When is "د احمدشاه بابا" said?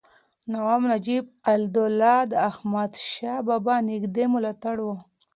2.31-3.75